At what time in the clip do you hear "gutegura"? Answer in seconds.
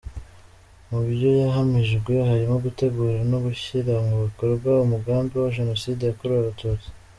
2.65-3.19